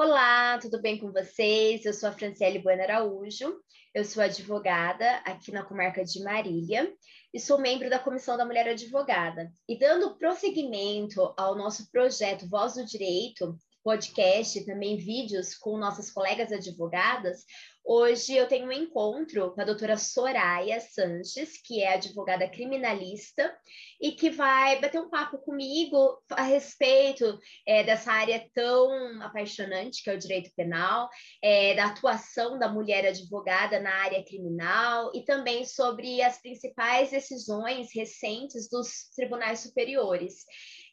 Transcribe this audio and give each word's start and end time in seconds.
Olá, 0.00 0.56
tudo 0.58 0.80
bem 0.80 0.96
com 0.96 1.10
vocês? 1.10 1.84
Eu 1.84 1.92
sou 1.92 2.08
a 2.08 2.12
Franciele 2.12 2.60
Bueno 2.60 2.82
Araújo, 2.84 3.60
eu 3.92 4.04
sou 4.04 4.22
advogada 4.22 5.16
aqui 5.24 5.50
na 5.50 5.64
comarca 5.64 6.04
de 6.04 6.22
Marília 6.22 6.94
e 7.34 7.40
sou 7.40 7.60
membro 7.60 7.90
da 7.90 7.98
Comissão 7.98 8.36
da 8.36 8.44
Mulher 8.44 8.68
Advogada. 8.68 9.50
E 9.68 9.76
dando 9.76 10.16
prosseguimento 10.16 11.34
ao 11.36 11.56
nosso 11.56 11.90
projeto 11.90 12.48
Voz 12.48 12.74
do 12.74 12.86
Direito, 12.86 13.58
podcast, 13.82 14.64
também 14.64 14.96
vídeos 14.96 15.54
com 15.54 15.78
nossas 15.78 16.10
colegas 16.10 16.52
advogadas, 16.52 17.44
Hoje 17.90 18.36
eu 18.36 18.46
tenho 18.46 18.66
um 18.66 18.72
encontro 18.72 19.50
com 19.54 19.62
a 19.62 19.64
doutora 19.64 19.96
Soraya 19.96 20.78
Sanches, 20.78 21.58
que 21.64 21.82
é 21.82 21.94
advogada 21.94 22.46
criminalista 22.46 23.50
e 23.98 24.12
que 24.12 24.28
vai 24.28 24.78
bater 24.78 25.00
um 25.00 25.08
papo 25.08 25.38
comigo 25.38 26.22
a 26.32 26.42
respeito 26.42 27.38
é, 27.66 27.82
dessa 27.82 28.12
área 28.12 28.46
tão 28.52 29.22
apaixonante 29.22 30.02
que 30.02 30.10
é 30.10 30.14
o 30.14 30.18
direito 30.18 30.50
penal, 30.54 31.08
é, 31.42 31.74
da 31.76 31.86
atuação 31.86 32.58
da 32.58 32.68
mulher 32.68 33.06
advogada 33.06 33.80
na 33.80 33.94
área 34.02 34.22
criminal 34.22 35.10
e 35.14 35.24
também 35.24 35.64
sobre 35.64 36.20
as 36.20 36.38
principais 36.42 37.10
decisões 37.10 37.88
recentes 37.94 38.68
dos 38.68 39.08
tribunais 39.16 39.60
superiores. 39.60 40.44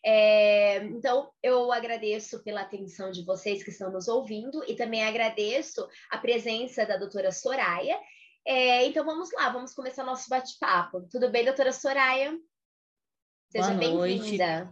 É, 0.08 0.84
então, 0.84 1.32
eu 1.41 1.72
agradeço 1.72 2.44
pela 2.44 2.62
atenção 2.62 3.09
de 3.09 3.26
vocês 3.26 3.64
que 3.64 3.72
estão 3.72 3.91
nos 3.91 4.08
ouvindo 4.08 4.64
e 4.68 4.76
também 4.76 5.04
agradeço 5.04 5.90
a 6.12 6.20
presença 6.20 6.86
da 6.86 6.95
doutora 6.95 7.31
Soraya. 7.31 8.00
É, 8.45 8.86
então, 8.86 9.04
vamos 9.04 9.31
lá, 9.34 9.50
vamos 9.50 9.73
começar 9.73 10.04
nosso 10.04 10.30
bate-papo. 10.30 11.08
Tudo 11.09 11.31
bem, 11.31 11.44
doutora 11.44 11.72
Soraya? 11.72 12.38
Seja 13.50 13.73
bem-vinda. 13.73 14.72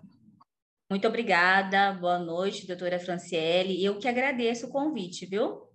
Muito 0.88 1.08
obrigada, 1.08 1.94
boa 1.94 2.20
noite, 2.20 2.68
doutora 2.68 3.00
Franciele. 3.00 3.84
Eu 3.84 3.98
que 3.98 4.08
agradeço 4.08 4.68
o 4.68 4.72
convite, 4.72 5.26
viu? 5.26 5.68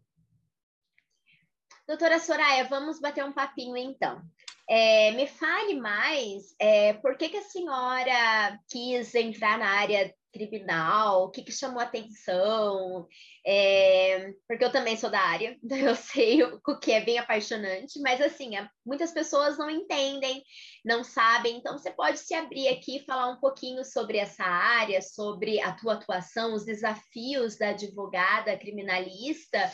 Doutora 1.85 2.21
Soraya, 2.21 2.63
vamos 2.69 3.01
bater 3.01 3.25
um 3.25 3.33
papinho 3.33 3.77
então. 3.77 4.23
É, 4.69 5.13
me 5.13 5.27
fale 5.27 5.81
mais, 5.81 6.55
é, 6.59 6.93
por 6.95 7.17
que, 7.17 7.31
que 7.31 7.39
a 7.39 7.43
senhora 7.43 8.61
quis 8.69 9.15
entrar 9.15 9.59
na 9.59 9.67
área 9.67 10.15
criminal? 10.33 11.25
O 11.25 11.31
que, 11.31 11.43
que 11.43 11.53
chamou 11.53 11.81
atenção? 11.81 13.07
É, 13.47 14.33
porque 14.47 14.65
eu 14.65 14.73
também 14.73 14.97
sou 14.97 15.11
da 15.11 15.21
área, 15.21 15.57
então 15.63 15.79
eu 15.79 15.95
sei 15.95 16.43
o, 16.43 16.61
o 16.67 16.79
que 16.79 16.93
é 16.93 17.01
bem 17.01 17.19
apaixonante, 17.19 18.01
mas 18.01 18.21
assim, 18.21 18.51
muitas 18.85 19.13
pessoas 19.13 19.57
não 19.57 19.71
entendem, 19.71 20.43
não 20.85 21.03
sabem, 21.03 21.57
então 21.57 21.79
você 21.79 21.91
pode 21.91 22.19
se 22.19 22.35
abrir 22.35 22.69
aqui 22.69 22.97
e 22.97 23.05
falar 23.05 23.31
um 23.31 23.41
pouquinho 23.41 23.85
sobre 23.85 24.19
essa 24.19 24.45
área, 24.45 25.01
sobre 25.01 25.61
a 25.61 25.73
tua 25.73 25.95
atuação, 25.95 26.55
os 26.55 26.65
desafios 26.65 27.57
da 27.57 27.71
advogada 27.71 28.57
criminalista 28.57 29.71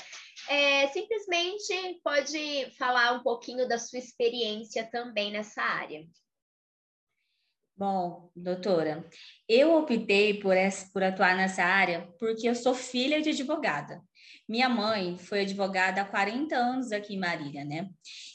é, 0.48 0.86
simplesmente 0.88 2.00
pode 2.02 2.70
falar 2.78 3.12
um 3.12 3.22
pouquinho 3.22 3.66
da 3.66 3.78
sua 3.78 3.98
experiência 3.98 4.88
também 4.90 5.32
nessa 5.32 5.62
área. 5.62 6.04
Bom, 7.76 8.30
doutora, 8.36 9.04
eu 9.48 9.74
optei 9.74 10.38
por, 10.38 10.56
essa, 10.56 10.88
por 10.92 11.02
atuar 11.02 11.36
nessa 11.36 11.64
área 11.64 12.08
porque 12.20 12.48
eu 12.48 12.54
sou 12.54 12.74
filha 12.74 13.20
de 13.20 13.30
advogada. 13.30 14.00
Minha 14.48 14.68
mãe 14.68 15.18
foi 15.18 15.40
advogada 15.40 16.02
há 16.02 16.04
40 16.04 16.54
anos 16.54 16.92
aqui 16.92 17.14
em 17.14 17.18
Marília, 17.18 17.64
né? 17.64 17.88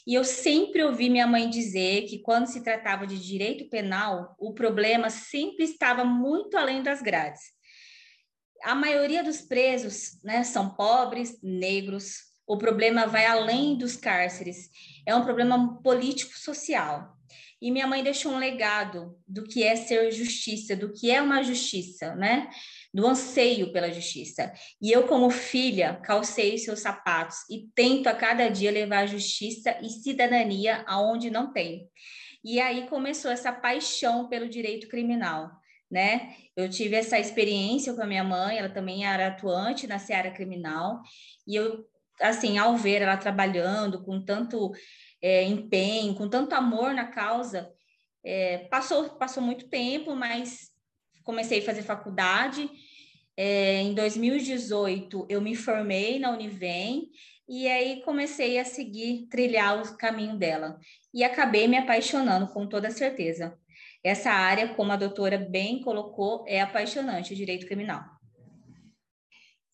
E 0.06 0.12
eu 0.12 0.24
sempre 0.24 0.82
ouvi 0.82 1.08
minha 1.08 1.26
mãe 1.26 1.48
dizer 1.48 2.02
que 2.02 2.18
quando 2.18 2.46
se 2.46 2.62
tratava 2.62 3.06
de 3.06 3.18
direito 3.18 3.68
penal, 3.70 4.34
o 4.38 4.52
problema 4.52 5.08
sempre 5.08 5.64
estava 5.64 6.04
muito 6.04 6.56
além 6.56 6.82
das 6.82 7.00
grades 7.00 7.40
a 8.62 8.74
maioria 8.74 9.22
dos 9.24 9.40
presos 9.40 10.22
né, 10.22 10.44
são 10.44 10.74
pobres, 10.74 11.40
negros. 11.42 12.29
O 12.50 12.58
problema 12.58 13.06
vai 13.06 13.26
além 13.26 13.78
dos 13.78 13.94
cárceres. 13.94 14.70
É 15.06 15.14
um 15.14 15.22
problema 15.22 15.80
político-social. 15.84 17.16
E 17.62 17.70
minha 17.70 17.86
mãe 17.86 18.02
deixou 18.02 18.32
um 18.32 18.38
legado 18.38 19.16
do 19.24 19.44
que 19.44 19.62
é 19.62 19.76
ser 19.76 20.10
justiça, 20.10 20.74
do 20.74 20.92
que 20.92 21.12
é 21.12 21.22
uma 21.22 21.44
justiça, 21.44 22.16
né? 22.16 22.50
Do 22.92 23.06
anseio 23.06 23.72
pela 23.72 23.92
justiça. 23.92 24.52
E 24.82 24.90
eu, 24.90 25.06
como 25.06 25.30
filha, 25.30 26.00
calcei 26.02 26.56
os 26.56 26.64
seus 26.64 26.80
sapatos 26.80 27.36
e 27.48 27.68
tento 27.72 28.08
a 28.08 28.14
cada 28.14 28.48
dia 28.48 28.72
levar 28.72 29.06
justiça 29.06 29.78
e 29.80 29.88
cidadania 29.88 30.82
aonde 30.88 31.30
não 31.30 31.52
tem. 31.52 31.88
E 32.42 32.58
aí 32.58 32.88
começou 32.88 33.30
essa 33.30 33.52
paixão 33.52 34.28
pelo 34.28 34.48
direito 34.48 34.88
criminal 34.88 35.52
né? 35.90 36.34
Eu 36.56 36.70
tive 36.70 36.94
essa 36.94 37.18
experiência 37.18 37.92
com 37.92 38.02
a 38.02 38.06
minha 38.06 38.22
mãe, 38.22 38.58
ela 38.58 38.68
também 38.68 39.04
era 39.04 39.26
atuante 39.26 39.86
na 39.86 39.98
seara 39.98 40.30
criminal, 40.30 41.00
e 41.46 41.56
eu, 41.56 41.84
assim, 42.20 42.58
ao 42.58 42.76
ver 42.76 43.02
ela 43.02 43.16
trabalhando 43.16 44.02
com 44.02 44.22
tanto 44.22 44.72
é, 45.22 45.44
empenho, 45.44 46.14
com 46.14 46.28
tanto 46.28 46.54
amor 46.54 46.94
na 46.94 47.06
causa, 47.06 47.70
é, 48.24 48.58
passou, 48.70 49.10
passou 49.10 49.42
muito 49.42 49.68
tempo, 49.68 50.14
mas 50.14 50.70
comecei 51.24 51.60
a 51.60 51.64
fazer 51.64 51.82
faculdade. 51.82 52.70
É, 53.36 53.80
em 53.80 53.94
2018, 53.94 55.26
eu 55.28 55.40
me 55.40 55.54
formei 55.54 56.18
na 56.18 56.30
Univem 56.30 57.10
e 57.48 57.66
aí 57.66 58.02
comecei 58.02 58.58
a 58.58 58.64
seguir, 58.64 59.26
trilhar 59.28 59.80
o 59.80 59.96
caminho 59.96 60.36
dela. 60.36 60.78
E 61.12 61.24
acabei 61.24 61.66
me 61.66 61.76
apaixonando, 61.76 62.46
com 62.48 62.66
toda 62.66 62.90
certeza. 62.90 63.58
Essa 64.04 64.30
área, 64.30 64.74
como 64.74 64.92
a 64.92 64.96
doutora 64.96 65.36
bem 65.36 65.80
colocou, 65.80 66.44
é 66.46 66.60
apaixonante, 66.60 67.32
o 67.32 67.36
direito 67.36 67.66
criminal. 67.66 68.19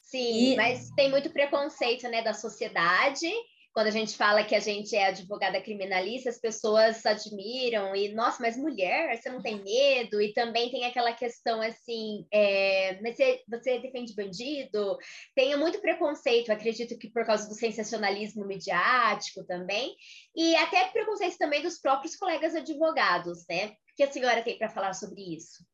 Sim, 0.07 0.53
e... 0.53 0.57
mas 0.57 0.91
tem 0.91 1.11
muito 1.11 1.31
preconceito, 1.31 2.09
né, 2.09 2.23
da 2.23 2.33
sociedade. 2.33 3.29
Quando 3.73 3.89
a 3.89 3.91
gente 3.91 4.17
fala 4.17 4.43
que 4.43 4.55
a 4.55 4.61
gente 4.61 4.97
é 4.97 5.09
advogada 5.09 5.61
criminalista, 5.61 6.31
as 6.31 6.41
pessoas 6.41 7.05
admiram 7.05 7.95
e, 7.95 8.15
nossa, 8.15 8.39
mas 8.41 8.57
mulher, 8.57 9.15
você 9.15 9.29
não 9.29 9.43
tem 9.43 9.63
medo? 9.63 10.19
E 10.19 10.33
também 10.33 10.71
tem 10.71 10.87
aquela 10.87 11.13
questão 11.13 11.61
assim, 11.61 12.27
é, 12.33 12.99
mas 13.03 13.17
você, 13.17 13.43
você 13.47 13.79
defende 13.79 14.15
bandido? 14.15 14.97
Tem 15.35 15.55
muito 15.59 15.79
preconceito, 15.83 16.51
acredito 16.51 16.97
que 16.97 17.11
por 17.11 17.27
causa 17.27 17.47
do 17.47 17.55
sensacionalismo 17.55 18.47
midiático 18.47 19.45
também, 19.45 19.95
e 20.35 20.57
até 20.57 20.87
preconceito 20.87 21.37
também 21.37 21.61
dos 21.61 21.79
próprios 21.79 22.17
colegas 22.17 22.55
advogados, 22.55 23.45
né? 23.47 23.75
que 23.97 24.03
a 24.03 24.13
senhora 24.13 24.43
tem 24.43 24.59
para 24.59 24.69
falar 24.69 24.93
sobre 24.93 25.35
isso? 25.35 25.65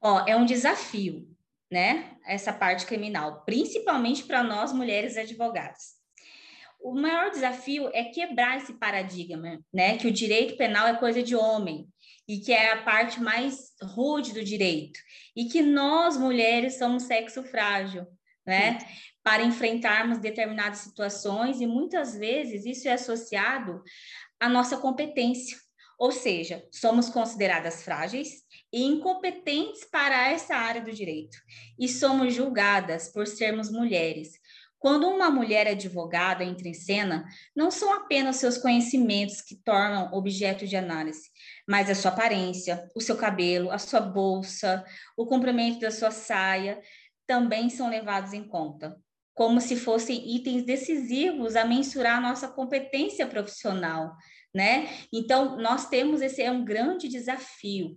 Ó, 0.00 0.24
é 0.26 0.36
um 0.36 0.44
desafio, 0.44 1.26
né? 1.70 2.16
Essa 2.26 2.52
parte 2.52 2.86
criminal, 2.86 3.44
principalmente 3.44 4.24
para 4.24 4.42
nós 4.42 4.72
mulheres 4.72 5.16
advogadas. 5.16 5.96
O 6.80 6.94
maior 6.94 7.30
desafio 7.30 7.90
é 7.92 8.04
quebrar 8.04 8.58
esse 8.58 8.74
paradigma, 8.74 9.60
né? 9.72 9.96
Que 9.98 10.06
o 10.06 10.12
direito 10.12 10.56
penal 10.56 10.86
é 10.86 10.96
coisa 10.96 11.22
de 11.22 11.34
homem 11.34 11.88
e 12.28 12.38
que 12.38 12.52
é 12.52 12.72
a 12.72 12.82
parte 12.82 13.20
mais 13.20 13.72
rude 13.82 14.32
do 14.32 14.44
direito 14.44 14.98
e 15.34 15.46
que 15.46 15.62
nós 15.62 16.16
mulheres 16.16 16.78
somos 16.78 17.04
sexo 17.04 17.42
frágil, 17.42 18.06
né? 18.46 18.78
Sim. 18.78 18.86
Para 19.22 19.42
enfrentarmos 19.42 20.18
determinadas 20.18 20.78
situações 20.78 21.60
e 21.60 21.66
muitas 21.66 22.16
vezes 22.16 22.64
isso 22.64 22.86
é 22.86 22.92
associado 22.92 23.82
à 24.38 24.48
nossa 24.48 24.76
competência 24.76 25.58
ou 25.98 26.12
seja, 26.12 26.62
somos 26.70 27.08
consideradas 27.08 27.82
frágeis 27.82 28.44
e 28.76 28.82
incompetentes 28.82 29.86
para 29.90 30.28
essa 30.28 30.54
área 30.54 30.82
do 30.82 30.92
direito 30.92 31.38
e 31.78 31.88
somos 31.88 32.34
julgadas 32.34 33.08
por 33.08 33.26
sermos 33.26 33.70
mulheres. 33.70 34.32
Quando 34.78 35.08
uma 35.08 35.30
mulher 35.30 35.66
advogada 35.66 36.44
entra 36.44 36.68
em 36.68 36.74
cena, 36.74 37.24
não 37.56 37.70
são 37.70 37.90
apenas 37.94 38.36
seus 38.36 38.58
conhecimentos 38.58 39.40
que 39.40 39.56
tornam 39.56 40.12
objeto 40.12 40.66
de 40.66 40.76
análise, 40.76 41.30
mas 41.66 41.88
a 41.88 41.94
sua 41.94 42.10
aparência, 42.10 42.86
o 42.94 43.00
seu 43.00 43.16
cabelo, 43.16 43.70
a 43.70 43.78
sua 43.78 44.00
bolsa, 44.00 44.84
o 45.16 45.24
comprimento 45.24 45.80
da 45.80 45.90
sua 45.90 46.10
saia 46.10 46.78
também 47.26 47.70
são 47.70 47.88
levados 47.88 48.34
em 48.34 48.46
conta, 48.46 48.94
como 49.32 49.58
se 49.58 49.74
fossem 49.74 50.36
itens 50.36 50.64
decisivos 50.64 51.56
a 51.56 51.64
mensurar 51.64 52.18
a 52.18 52.20
nossa 52.20 52.46
competência 52.46 53.26
profissional 53.26 54.14
né? 54.56 54.88
Então, 55.12 55.58
nós 55.58 55.86
temos 55.90 56.22
esse 56.22 56.40
é 56.40 56.50
um 56.50 56.64
grande 56.64 57.08
desafio. 57.08 57.94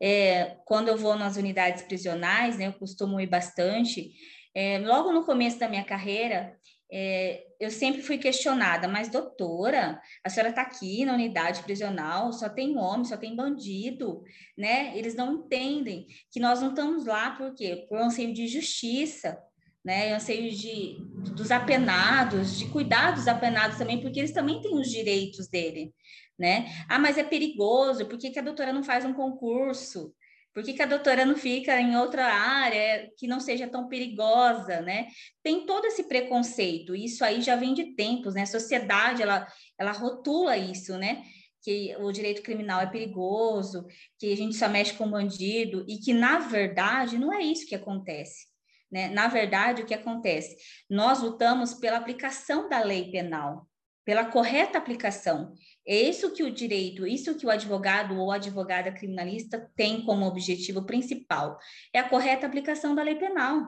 É, 0.00 0.56
quando 0.64 0.88
eu 0.88 0.96
vou 0.96 1.16
nas 1.16 1.36
unidades 1.36 1.82
prisionais, 1.82 2.56
né, 2.56 2.68
eu 2.68 2.72
costumo 2.72 3.20
ir 3.20 3.26
bastante. 3.26 4.12
É, 4.54 4.78
logo 4.78 5.12
no 5.12 5.24
começo 5.24 5.58
da 5.58 5.68
minha 5.68 5.84
carreira, 5.84 6.56
é, 6.90 7.44
eu 7.60 7.70
sempre 7.70 8.02
fui 8.02 8.16
questionada, 8.16 8.88
mas 8.88 9.10
doutora, 9.10 10.00
a 10.24 10.30
senhora 10.30 10.50
está 10.50 10.62
aqui 10.62 11.04
na 11.04 11.14
unidade 11.14 11.62
prisional, 11.62 12.32
só 12.32 12.48
tem 12.48 12.78
homem, 12.78 13.04
só 13.04 13.16
tem 13.16 13.36
bandido, 13.36 14.22
né? 14.56 14.96
Eles 14.96 15.14
não 15.14 15.34
entendem 15.34 16.06
que 16.30 16.40
nós 16.40 16.62
não 16.62 16.70
estamos 16.70 17.04
lá 17.04 17.32
por 17.32 17.54
quê? 17.54 17.86
Por 17.88 17.98
anseio 17.98 18.32
de 18.32 18.46
justiça, 18.46 19.38
né? 19.84 20.14
Anseio 20.14 20.50
de, 20.50 20.96
dos 21.36 21.50
apenados, 21.50 22.58
de 22.58 22.66
cuidar 22.68 23.10
dos 23.10 23.28
apenados 23.28 23.76
também, 23.76 24.00
porque 24.00 24.20
eles 24.20 24.32
também 24.32 24.60
têm 24.62 24.78
os 24.78 24.88
direitos 24.88 25.46
dele, 25.48 25.92
né? 26.38 26.66
Ah, 26.88 26.98
mas 26.98 27.18
é 27.18 27.24
perigoso, 27.24 28.06
por 28.06 28.18
que, 28.18 28.30
que 28.30 28.38
a 28.38 28.42
doutora 28.42 28.72
não 28.72 28.82
faz 28.82 29.04
um 29.04 29.12
concurso? 29.12 30.14
Por 30.54 30.64
que, 30.64 30.72
que, 30.72 30.82
a 30.82 30.86
doutora 30.86 31.24
não 31.24 31.36
fica 31.36 31.80
em 31.80 31.96
outra 31.96 32.26
área 32.26 33.08
que 33.16 33.28
não 33.28 33.38
seja 33.38 33.68
tão 33.68 33.86
perigosa, 33.86 34.80
né? 34.80 35.06
Tem 35.42 35.64
todo 35.64 35.84
esse 35.84 36.04
preconceito, 36.08 36.96
isso 36.96 37.24
aí 37.24 37.40
já 37.40 37.54
vem 37.54 37.74
de 37.74 37.94
tempos, 37.94 38.34
né? 38.34 38.42
A 38.42 38.46
sociedade, 38.46 39.22
ela, 39.22 39.46
ela 39.78 39.92
rotula 39.92 40.56
isso, 40.56 40.98
né? 40.98 41.22
Que 41.62 41.94
o 42.00 42.10
direito 42.10 42.42
criminal 42.42 42.80
é 42.80 42.86
perigoso, 42.86 43.86
que 44.18 44.32
a 44.32 44.36
gente 44.36 44.56
só 44.56 44.68
mexe 44.68 44.94
com 44.94 45.08
bandido, 45.08 45.84
e 45.88 45.98
que, 45.98 46.12
na 46.12 46.40
verdade, 46.40 47.18
não 47.18 47.32
é 47.32 47.40
isso 47.40 47.66
que 47.66 47.74
acontece. 47.76 48.48
Né? 48.90 49.08
Na 49.08 49.28
verdade, 49.28 49.82
o 49.82 49.86
que 49.86 49.94
acontece? 49.94 50.56
Nós 50.88 51.20
lutamos 51.20 51.74
pela 51.74 51.98
aplicação 51.98 52.68
da 52.68 52.82
lei 52.82 53.10
penal, 53.10 53.68
pela 54.04 54.24
correta 54.24 54.78
aplicação. 54.78 55.52
É 55.88 55.96
isso 56.02 56.30
que 56.32 56.42
o 56.42 56.50
direito, 56.50 57.06
isso 57.06 57.34
que 57.34 57.46
o 57.46 57.50
advogado 57.50 58.14
ou 58.18 58.30
advogada 58.30 58.92
criminalista 58.92 59.70
tem 59.74 60.04
como 60.04 60.26
objetivo 60.26 60.84
principal, 60.84 61.58
é 61.94 61.98
a 61.98 62.06
correta 62.06 62.46
aplicação 62.46 62.94
da 62.94 63.02
lei 63.02 63.14
penal. 63.14 63.62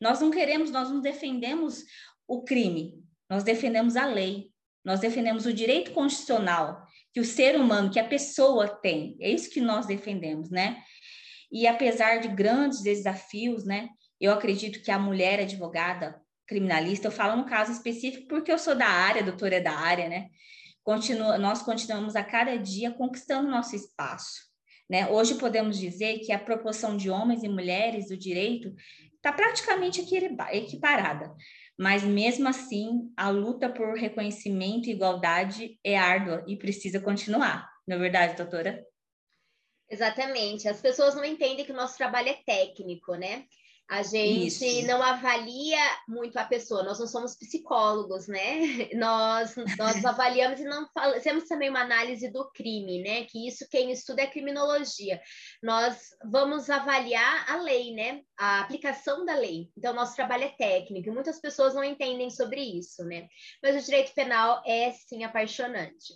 Nós 0.00 0.20
não 0.20 0.30
queremos, 0.30 0.70
nós 0.70 0.88
não 0.88 1.00
defendemos 1.00 1.82
o 2.28 2.44
crime, 2.44 3.02
nós 3.28 3.42
defendemos 3.42 3.96
a 3.96 4.06
lei, 4.06 4.52
nós 4.84 5.00
defendemos 5.00 5.44
o 5.44 5.52
direito 5.52 5.90
constitucional 5.90 6.86
que 7.12 7.18
o 7.18 7.24
ser 7.24 7.56
humano, 7.56 7.90
que 7.90 7.98
a 7.98 8.06
pessoa 8.06 8.68
tem. 8.68 9.16
É 9.20 9.28
isso 9.28 9.50
que 9.50 9.60
nós 9.60 9.86
defendemos, 9.86 10.50
né? 10.50 10.80
E 11.50 11.66
apesar 11.66 12.20
de 12.20 12.28
grandes 12.28 12.80
desafios, 12.80 13.64
né? 13.64 13.88
Eu 14.20 14.30
acredito 14.30 14.80
que 14.84 14.90
a 14.92 14.98
mulher 15.00 15.40
advogada 15.40 16.22
criminalista, 16.46 17.08
eu 17.08 17.12
falo 17.12 17.36
no 17.36 17.44
caso 17.44 17.72
específico 17.72 18.28
porque 18.28 18.52
eu 18.52 18.58
sou 18.58 18.76
da 18.76 18.86
área, 18.86 19.24
doutora 19.24 19.56
é 19.56 19.60
da 19.60 19.72
área, 19.72 20.08
né? 20.08 20.30
Continua, 20.82 21.38
nós 21.38 21.62
continuamos 21.62 22.16
a 22.16 22.24
cada 22.24 22.56
dia 22.56 22.90
conquistando 22.90 23.50
nosso 23.50 23.76
espaço. 23.76 24.50
Né? 24.88 25.08
Hoje 25.08 25.36
podemos 25.36 25.78
dizer 25.78 26.18
que 26.20 26.32
a 26.32 26.38
proporção 26.38 26.96
de 26.96 27.08
homens 27.08 27.44
e 27.44 27.48
mulheres 27.48 28.08
do 28.08 28.16
direito 28.16 28.74
está 29.14 29.32
praticamente 29.32 30.00
equiparada, 30.52 31.32
mas 31.78 32.02
mesmo 32.02 32.48
assim 32.48 33.12
a 33.16 33.28
luta 33.28 33.68
por 33.68 33.94
reconhecimento 33.94 34.88
e 34.88 34.92
igualdade 34.92 35.78
é 35.84 35.96
árdua 35.96 36.44
e 36.48 36.56
precisa 36.56 36.98
continuar. 36.98 37.70
Não 37.86 37.96
é 37.96 37.98
verdade, 38.00 38.36
doutora? 38.36 38.84
Exatamente. 39.88 40.68
As 40.68 40.80
pessoas 40.80 41.14
não 41.14 41.24
entendem 41.24 41.64
que 41.64 41.72
o 41.72 41.76
nosso 41.76 41.96
trabalho 41.96 42.28
é 42.28 42.38
técnico, 42.44 43.14
né? 43.14 43.44
A 43.90 44.04
gente 44.04 44.64
Isso. 44.64 44.86
não 44.86 45.02
avalia 45.02 45.80
muito 46.06 46.38
a 46.38 46.44
pessoa, 46.44 46.84
nós 46.84 47.00
não 47.00 47.08
somos 47.08 47.36
psicólogos, 47.36 48.28
né? 48.28 48.60
Nós, 48.94 49.56
nós 49.76 50.04
avaliamos 50.06 50.60
e 50.60 50.64
não 50.64 50.86
fazemos 50.94 51.48
também 51.48 51.70
uma 51.70 51.80
análise 51.80 52.30
do 52.30 52.48
crime, 52.52 53.02
né? 53.02 53.24
Que 53.24 53.48
isso 53.48 53.66
quem 53.68 53.90
estuda 53.90 54.22
é 54.22 54.28
criminologia. 54.28 55.20
Nós 55.60 56.10
vamos 56.30 56.70
avaliar 56.70 57.50
a 57.50 57.56
lei, 57.56 57.92
né? 57.92 58.20
A 58.38 58.60
aplicação 58.60 59.24
da 59.24 59.34
lei. 59.34 59.68
Então, 59.76 59.92
nosso 59.92 60.14
trabalho 60.14 60.44
é 60.44 60.50
técnico 60.50 61.08
e 61.08 61.12
muitas 61.12 61.40
pessoas 61.40 61.74
não 61.74 61.82
entendem 61.82 62.30
sobre 62.30 62.60
isso, 62.60 63.04
né? 63.04 63.26
Mas 63.60 63.74
o 63.74 63.84
direito 63.84 64.14
penal 64.14 64.62
é 64.64 64.92
sim 64.92 65.24
apaixonante. 65.24 66.14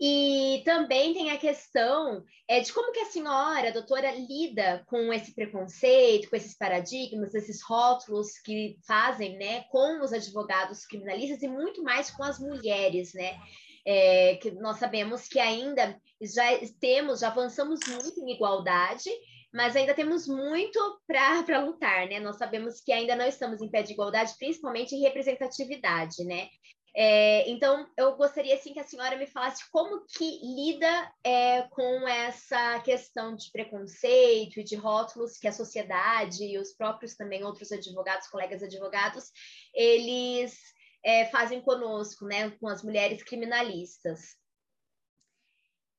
E 0.00 0.62
também 0.64 1.12
tem 1.12 1.30
a 1.30 1.36
questão 1.36 2.24
é, 2.48 2.60
de 2.60 2.72
como 2.72 2.90
que 2.90 3.00
a 3.00 3.10
senhora, 3.10 3.68
a 3.68 3.72
doutora, 3.72 4.10
lida 4.12 4.82
com 4.86 5.12
esse 5.12 5.34
preconceito, 5.34 6.30
com 6.30 6.36
esses 6.36 6.56
paradigmas, 6.56 7.34
esses 7.34 7.62
rótulos 7.62 8.38
que 8.38 8.78
fazem 8.86 9.36
né, 9.36 9.64
com 9.64 10.02
os 10.02 10.14
advogados 10.14 10.86
criminalistas 10.86 11.42
e 11.42 11.48
muito 11.48 11.82
mais 11.82 12.10
com 12.10 12.24
as 12.24 12.38
mulheres, 12.38 13.12
né? 13.12 13.38
É, 13.86 14.36
que 14.36 14.50
nós 14.52 14.78
sabemos 14.78 15.26
que 15.26 15.38
ainda 15.38 15.98
já 16.20 16.44
temos, 16.80 17.20
já 17.20 17.28
avançamos 17.28 17.80
muito 17.88 18.20
em 18.20 18.32
igualdade, 18.34 19.10
mas 19.52 19.74
ainda 19.74 19.94
temos 19.94 20.26
muito 20.26 21.00
para 21.06 21.64
lutar, 21.64 22.06
né? 22.06 22.20
Nós 22.20 22.36
sabemos 22.36 22.80
que 22.80 22.92
ainda 22.92 23.16
não 23.16 23.26
estamos 23.26 23.60
em 23.60 23.70
pé 23.70 23.82
de 23.82 23.92
igualdade, 23.92 24.34
principalmente 24.38 24.94
em 24.94 25.02
representatividade, 25.02 26.24
né? 26.24 26.48
É, 26.94 27.48
então, 27.48 27.88
eu 27.96 28.16
gostaria 28.16 28.54
assim 28.54 28.72
que 28.72 28.80
a 28.80 28.84
senhora 28.84 29.16
me 29.16 29.26
falasse 29.26 29.70
como 29.70 30.04
que 30.06 30.40
lida 30.42 31.12
é, 31.24 31.62
com 31.70 32.08
essa 32.08 32.80
questão 32.80 33.36
de 33.36 33.50
preconceito 33.52 34.58
e 34.58 34.64
de 34.64 34.76
rótulos 34.76 35.38
que 35.38 35.46
a 35.46 35.52
sociedade 35.52 36.44
e 36.44 36.58
os 36.58 36.72
próprios 36.72 37.14
também 37.14 37.44
outros 37.44 37.70
advogados, 37.70 38.28
colegas 38.28 38.62
advogados, 38.62 39.30
eles 39.74 40.58
é, 41.04 41.26
fazem 41.26 41.60
conosco, 41.60 42.26
né, 42.26 42.50
com 42.50 42.68
as 42.68 42.82
mulheres 42.82 43.22
criminalistas. 43.22 44.39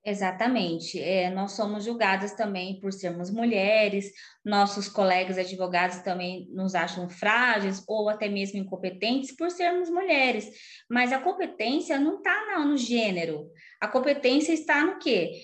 Exatamente. 0.03 0.99
É, 0.99 1.29
nós 1.29 1.51
somos 1.51 1.85
julgadas 1.85 2.33
também 2.33 2.79
por 2.79 2.91
sermos 2.91 3.29
mulheres, 3.29 4.11
nossos 4.43 4.89
colegas 4.89 5.37
advogados 5.37 5.99
também 5.99 6.47
nos 6.51 6.73
acham 6.73 7.07
frágeis 7.07 7.83
ou 7.87 8.09
até 8.09 8.27
mesmo 8.27 8.57
incompetentes 8.57 9.35
por 9.35 9.51
sermos 9.51 9.91
mulheres. 9.91 10.49
Mas 10.89 11.13
a 11.13 11.19
competência 11.19 11.99
não 11.99 12.17
está 12.17 12.65
no 12.65 12.77
gênero, 12.77 13.51
a 13.79 13.87
competência 13.87 14.53
está 14.53 14.83
no 14.83 14.97
quê? 14.97 15.43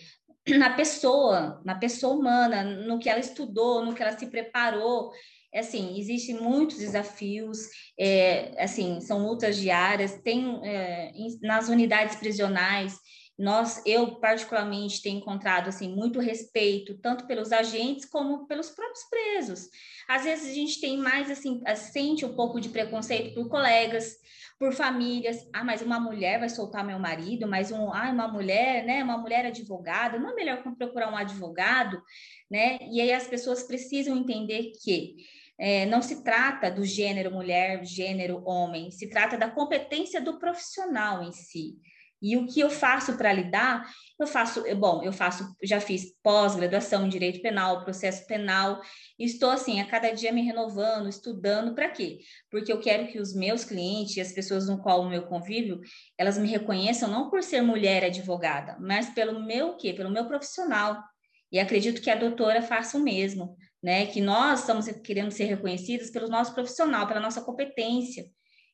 Na 0.57 0.71
pessoa, 0.71 1.61
na 1.63 1.75
pessoa 1.75 2.15
humana, 2.15 2.63
no 2.63 2.97
que 2.97 3.09
ela 3.09 3.19
estudou, 3.19 3.85
no 3.85 3.93
que 3.93 4.01
ela 4.01 4.17
se 4.17 4.25
preparou. 4.27 5.11
É 5.53 5.59
assim, 5.59 5.99
existem 5.99 6.35
muitos 6.35 6.77
desafios, 6.77 7.57
é, 7.99 8.53
assim, 8.63 9.01
são 9.01 9.25
lutas 9.25 9.57
diárias, 9.57 10.21
tem 10.21 10.59
é, 10.63 11.11
nas 11.41 11.69
unidades 11.69 12.15
prisionais 12.15 12.97
nós, 13.37 13.83
eu 13.85 14.15
particularmente 14.15 15.01
tenho 15.01 15.19
encontrado 15.19 15.67
assim 15.67 15.93
muito 15.93 16.19
respeito 16.19 16.97
tanto 16.97 17.27
pelos 17.27 17.51
agentes 17.51 18.05
como 18.05 18.47
pelos 18.47 18.71
próprios 18.71 19.03
presos. 19.03 19.69
Às 20.07 20.23
vezes 20.23 20.49
a 20.49 20.53
gente 20.53 20.81
tem 20.81 20.97
mais 20.97 21.29
assim, 21.29 21.61
sente 21.75 22.25
um 22.25 22.33
pouco 22.35 22.59
de 22.59 22.69
preconceito 22.69 23.35
por 23.35 23.47
colegas, 23.47 24.17
por 24.57 24.73
famílias. 24.73 25.47
Ah, 25.53 25.63
mas 25.63 25.81
uma 25.83 25.99
mulher 25.99 26.39
vai 26.39 26.49
soltar 26.49 26.83
meu 26.83 26.97
marido, 26.97 27.47
mas 27.47 27.71
um, 27.71 27.93
ah, 27.93 28.09
uma 28.11 28.27
mulher, 28.27 28.83
né, 28.85 29.03
uma 29.03 29.17
mulher 29.17 29.45
advogada, 29.45 30.17
não 30.17 30.31
é 30.31 30.33
melhor 30.33 30.63
procurar 30.75 31.11
um 31.11 31.17
advogado, 31.17 32.01
né? 32.49 32.79
E 32.91 32.99
aí 32.99 33.11
as 33.11 33.27
pessoas 33.27 33.63
precisam 33.63 34.17
entender 34.17 34.71
que 34.83 35.17
é, 35.59 35.85
não 35.85 36.01
se 36.01 36.23
trata 36.23 36.69
do 36.69 36.83
gênero 36.85 37.31
mulher, 37.31 37.83
gênero 37.83 38.43
homem, 38.45 38.91
se 38.91 39.09
trata 39.09 39.37
da 39.37 39.49
competência 39.49 40.21
do 40.21 40.39
profissional 40.39 41.23
em 41.23 41.31
si. 41.31 41.77
E 42.21 42.35
o 42.35 42.47
que 42.47 42.59
eu 42.59 42.69
faço 42.69 43.15
para 43.15 43.31
lidar? 43.31 43.87
Eu 44.19 44.25
faço, 44.25 44.63
bom, 44.75 45.03
eu 45.03 45.13
faço, 45.13 45.55
já 45.63 45.79
fiz 45.79 46.15
pós-graduação 46.23 47.05
em 47.05 47.09
direito 47.09 47.41
penal, 47.41 47.83
processo 47.83 48.25
penal, 48.25 48.81
estou 49.19 49.51
assim, 49.51 49.79
a 49.79 49.85
cada 49.85 50.11
dia 50.11 50.31
me 50.31 50.41
renovando, 50.41 51.07
estudando, 51.07 51.75
para 51.75 51.89
quê? 51.89 52.19
Porque 52.49 52.73
eu 52.73 52.79
quero 52.79 53.07
que 53.07 53.19
os 53.19 53.35
meus 53.35 53.63
clientes, 53.63 54.17
as 54.17 54.33
pessoas 54.33 54.67
no 54.67 54.81
qual 54.81 55.01
o 55.01 55.09
meu 55.09 55.27
convívio, 55.27 55.79
elas 56.17 56.37
me 56.37 56.47
reconheçam 56.47 57.09
não 57.09 57.29
por 57.29 57.43
ser 57.43 57.61
mulher 57.61 58.03
advogada, 58.03 58.77
mas 58.79 59.09
pelo 59.09 59.39
meu 59.39 59.75
quê? 59.77 59.93
Pelo 59.93 60.09
meu 60.09 60.25
profissional. 60.27 61.03
E 61.51 61.59
acredito 61.59 62.01
que 62.01 62.09
a 62.09 62.15
doutora 62.15 62.61
faça 62.61 62.97
o 62.97 63.01
mesmo, 63.01 63.55
né? 63.81 64.07
Que 64.07 64.19
nós 64.19 64.61
estamos 64.61 64.87
querendo 65.03 65.31
ser 65.31 65.45
reconhecidas 65.45 66.09
pelo 66.09 66.27
nosso 66.27 66.53
profissional, 66.53 67.07
pela 67.07 67.19
nossa 67.19 67.41
competência 67.41 68.25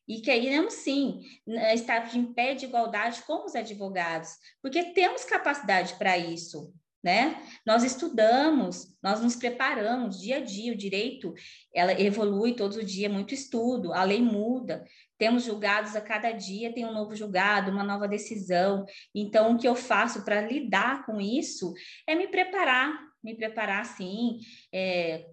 e 0.08 0.22
queremos 0.22 0.74
sim 0.76 1.22
né, 1.46 1.74
estar 1.74 2.16
em 2.16 2.34
pé 2.34 2.54
de 2.54 2.66
igualdade 2.66 3.22
com 3.24 3.46
os 3.46 3.56
advogados, 3.56 4.30
porque 4.62 4.94
temos 4.94 5.24
capacidade 5.24 5.96
para 5.96 6.18
isso, 6.18 6.74
né? 7.04 7.42
Nós 7.66 7.84
estudamos, 7.84 8.98
nós 9.04 9.22
nos 9.22 9.36
preparamos 9.36 10.20
dia 10.22 10.38
a 10.38 10.40
dia, 10.40 10.72
o 10.72 10.78
direito, 10.78 11.34
ela 11.74 12.00
evolui 12.00 12.56
todos 12.56 12.78
os 12.78 12.90
dias, 12.90 13.12
muito 13.12 13.34
estudo, 13.34 13.94
a 13.94 14.04
lei 14.04 14.22
muda, 14.22 14.86
temos 15.18 15.44
julgados 15.44 15.96
a 15.96 16.02
cada 16.02 16.32
dia, 16.32 16.74
tem 16.74 16.86
um 16.86 16.94
novo 16.94 17.16
julgado, 17.16 17.72
uma 17.72 17.84
nova 17.84 18.08
decisão, 18.08 18.86
então 19.14 19.54
o 19.54 19.58
que 19.58 19.68
eu 19.68 19.76
faço 19.76 20.24
para 20.24 20.42
lidar 20.42 21.06
com 21.06 21.20
isso 21.20 21.74
é 22.08 22.16
me 22.16 22.28
preparar, 22.28 22.98
me 23.22 23.36
preparar 23.36 23.86
sim, 23.86 24.40
é, 24.74 25.26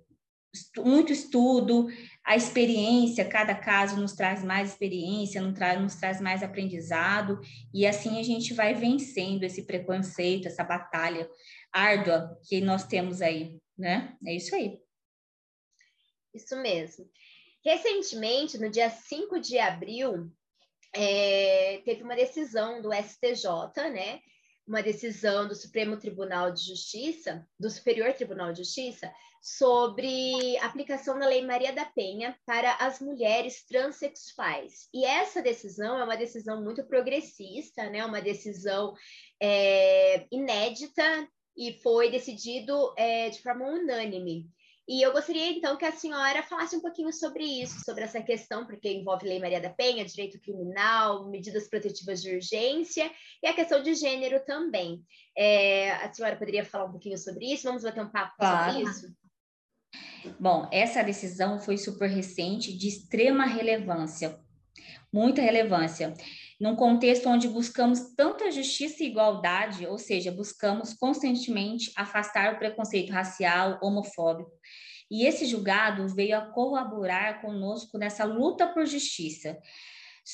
muito 0.79 1.13
estudo, 1.13 1.89
a 2.25 2.37
experiência, 2.37 3.25
cada 3.25 3.55
caso 3.55 4.01
nos 4.01 4.13
traz 4.13 4.45
mais 4.45 4.71
experiência, 4.71 5.41
nos 5.41 5.55
traz, 5.55 5.81
nos 5.81 5.95
traz 5.95 6.21
mais 6.21 6.43
aprendizado, 6.43 7.41
e 7.73 7.87
assim 7.87 8.21
a 8.21 8.23
gente 8.23 8.55
vai 8.55 8.75
vencendo 8.75 9.43
esse 9.43 9.65
preconceito, 9.65 10.47
essa 10.47 10.63
batalha 10.63 11.29
árdua 11.73 12.39
que 12.49 12.61
nós 12.61 12.85
temos 12.87 13.23
aí, 13.23 13.59
né? 13.77 14.17
É 14.27 14.35
isso 14.35 14.55
aí. 14.55 14.79
Isso 16.35 16.57
mesmo. 16.57 17.09
Recentemente, 17.65 18.59
no 18.59 18.71
dia 18.71 18.91
5 18.91 19.41
de 19.41 19.59
abril, 19.59 20.31
é, 20.95 21.81
teve 21.85 22.03
uma 22.03 22.17
decisão 22.17 22.81
do 22.81 22.93
STJ, 22.93 23.91
né? 23.93 24.21
Uma 24.67 24.83
decisão 24.83 25.49
do 25.49 25.55
Supremo 25.55 25.97
Tribunal 25.97 26.53
de 26.53 26.65
Justiça, 26.65 27.47
do 27.59 27.69
Superior 27.69 28.13
Tribunal 28.13 28.53
de 28.53 28.59
Justiça, 28.59 29.13
sobre 29.43 30.59
aplicação 30.59 31.19
da 31.19 31.27
Lei 31.27 31.45
Maria 31.45 31.73
da 31.73 31.87
Penha 31.87 32.39
para 32.45 32.75
as 32.75 33.01
mulheres 33.01 33.65
transexuais. 33.65 34.89
E 34.93 35.05
essa 35.05 35.43
decisão 35.43 35.99
é 35.99 36.05
uma 36.05 36.17
decisão 36.17 36.63
muito 36.63 36.85
progressista, 36.85 37.89
né? 37.89 38.05
uma 38.05 38.21
decisão 38.21 38.95
é, 39.41 40.27
inédita 40.31 41.03
e 41.57 41.73
foi 41.83 42.11
decidido 42.11 42.95
é, 42.97 43.31
de 43.31 43.41
forma 43.43 43.67
unânime. 43.67 44.47
E 44.91 45.03
eu 45.03 45.13
gostaria, 45.13 45.53
então, 45.53 45.77
que 45.77 45.85
a 45.85 45.93
senhora 45.93 46.43
falasse 46.43 46.75
um 46.75 46.81
pouquinho 46.81 47.13
sobre 47.13 47.45
isso, 47.45 47.85
sobre 47.85 48.03
essa 48.03 48.21
questão, 48.21 48.67
porque 48.67 48.91
envolve 48.93 49.25
Lei 49.25 49.39
Maria 49.39 49.61
da 49.61 49.71
Penha, 49.71 50.05
direito 50.05 50.41
criminal, 50.41 51.31
medidas 51.31 51.69
protetivas 51.69 52.21
de 52.21 52.35
urgência 52.35 53.09
e 53.41 53.47
a 53.47 53.55
questão 53.55 53.81
de 53.85 53.95
gênero 53.95 54.45
também. 54.45 55.01
É, 55.39 55.93
a 55.93 56.13
senhora 56.13 56.35
poderia 56.35 56.65
falar 56.65 56.87
um 56.87 56.91
pouquinho 56.91 57.17
sobre 57.17 57.53
isso? 57.53 57.69
Vamos 57.69 57.85
bater 57.85 58.03
um 58.03 58.11
papo 58.11 58.35
claro. 58.37 58.73
sobre 58.73 58.91
isso? 58.91 59.15
Bom, 60.41 60.69
essa 60.73 61.05
decisão 61.05 61.61
foi 61.61 61.79
super 61.79 62.11
recente, 62.11 62.77
de 62.77 62.89
extrema 62.89 63.47
relevância, 63.47 64.41
muita 65.13 65.41
relevância, 65.41 66.13
num 66.61 66.77
contexto 66.77 67.27
onde 67.29 67.49
buscamos 67.49 68.15
tanta 68.15 68.51
justiça 68.51 69.03
e 69.03 69.07
igualdade, 69.07 69.87
ou 69.87 69.97
seja, 69.97 70.31
buscamos 70.31 70.93
constantemente 70.93 71.91
afastar 71.97 72.53
o 72.53 72.59
preconceito 72.59 73.11
racial, 73.11 73.79
homofóbico. 73.83 74.53
E 75.11 75.27
esse 75.27 75.47
julgado 75.47 76.07
veio 76.09 76.37
a 76.37 76.43
colaborar 76.43 77.41
conosco 77.41 77.97
nessa 77.97 78.25
luta 78.25 78.67
por 78.67 78.87
justiça. 78.87 79.59